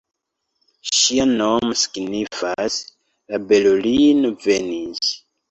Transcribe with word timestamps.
Ŝia 0.99 1.27
nomo 1.33 1.75
signifas 1.81 2.79
""La 3.35 3.41
belulino 3.53 4.35
venis"". 4.49 5.15